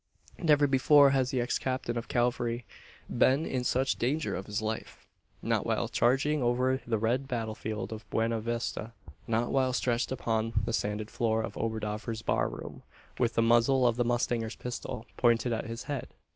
[0.39, 2.65] Never before has the ex captain of cavalry
[3.07, 5.05] been in such danger of his life;
[5.43, 8.93] not while charging over the red battle field of Buena Vista;
[9.27, 12.81] not while stretched upon the sanded floor of Oberdoffer's bar room,
[13.19, 16.07] with the muzzle of the mustanger's pistol pointed at his head!